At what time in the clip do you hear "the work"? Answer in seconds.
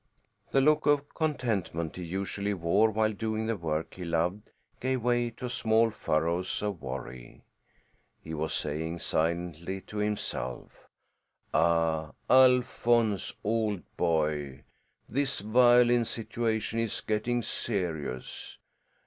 3.45-3.93